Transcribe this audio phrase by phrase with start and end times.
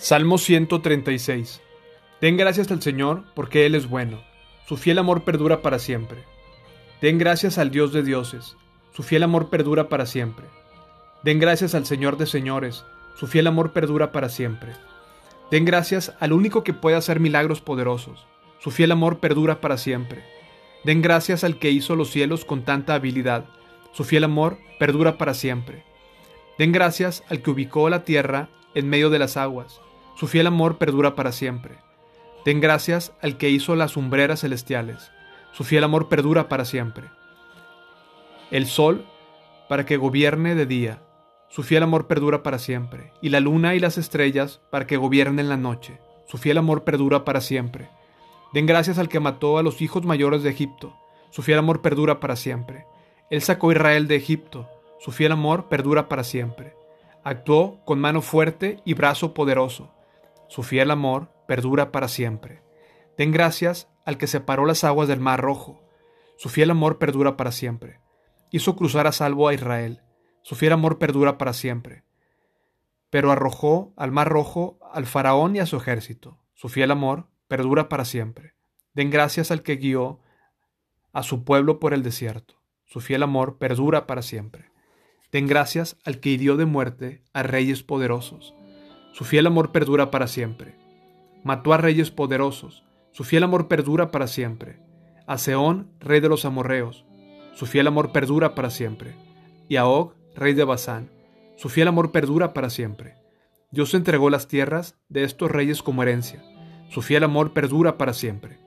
[0.00, 1.60] Salmo 136.
[2.20, 4.22] Den gracias al Señor porque Él es bueno.
[4.68, 6.22] Su fiel amor perdura para siempre.
[7.00, 8.56] Den gracias al Dios de dioses.
[8.92, 10.46] Su fiel amor perdura para siempre.
[11.24, 12.84] Den gracias al Señor de señores.
[13.16, 14.70] Su fiel amor perdura para siempre.
[15.50, 18.24] Den gracias al único que puede hacer milagros poderosos.
[18.60, 20.22] Su fiel amor perdura para siempre.
[20.84, 23.46] Den gracias al que hizo los cielos con tanta habilidad.
[23.90, 25.82] Su fiel amor perdura para siempre.
[26.56, 29.80] Den gracias al que ubicó la tierra en medio de las aguas
[30.18, 31.78] su fiel amor perdura para siempre.
[32.44, 35.12] Den gracias al que hizo las umbreras celestiales.
[35.52, 37.06] Su fiel amor perdura para siempre.
[38.50, 39.06] El sol
[39.68, 41.02] para que gobierne de día.
[41.48, 43.12] Su fiel amor perdura para siempre.
[43.22, 46.00] Y la luna y las estrellas para que gobiernen la noche.
[46.26, 47.88] Su fiel amor perdura para siempre.
[48.52, 50.96] Den gracias al que mató a los hijos mayores de Egipto.
[51.30, 52.86] Su fiel amor perdura para siempre.
[53.30, 54.68] Él sacó a Israel de Egipto.
[54.98, 56.74] Su fiel amor perdura para siempre.
[57.22, 59.92] Actuó con mano fuerte y brazo poderoso
[60.48, 62.62] su fiel amor perdura para siempre.
[63.16, 65.82] Den gracias al que separó las aguas del mar rojo.
[66.36, 68.00] Su fiel amor perdura para siempre.
[68.50, 70.02] Hizo cruzar a salvo a Israel.
[70.42, 72.04] Su fiel amor perdura para siempre.
[73.10, 76.38] Pero arrojó al mar rojo al faraón y a su ejército.
[76.54, 78.54] Su fiel amor perdura para siempre.
[78.94, 80.20] Den gracias al que guió
[81.12, 82.62] a su pueblo por el desierto.
[82.84, 84.70] Su fiel amor perdura para siempre.
[85.30, 88.54] Den gracias al que hirió de muerte a reyes poderosos.
[89.18, 90.76] Su fiel amor perdura para siempre.
[91.42, 92.84] Mató a reyes poderosos.
[93.10, 94.78] Su fiel amor perdura para siempre.
[95.26, 97.04] A Seón, rey de los amorreos.
[97.52, 99.16] Su fiel amor perdura para siempre.
[99.68, 101.10] Y a Og, rey de Basán.
[101.56, 103.16] Su fiel amor perdura para siempre.
[103.72, 106.40] Dios entregó las tierras de estos reyes como herencia.
[106.88, 108.60] Su fiel amor perdura para siempre.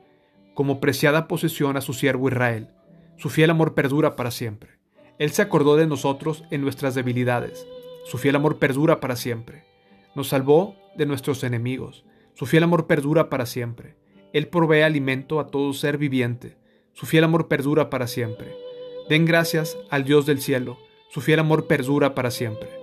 [0.53, 2.71] Como preciada posesión a su siervo Israel.
[3.15, 4.79] Su fiel amor perdura para siempre.
[5.17, 7.65] Él se acordó de nosotros en nuestras debilidades.
[8.03, 9.70] Su fiel amor perdura para siempre.
[10.15, 12.05] Nos salvó de nuestros enemigos.
[12.33, 13.95] Su fiel amor perdura para siempre.
[14.33, 16.57] Él provee alimento a todo ser viviente.
[16.93, 18.55] Su fiel amor perdura para siempre.
[19.09, 20.77] Den gracias al Dios del cielo.
[21.09, 22.80] Su fiel amor perdura para siempre.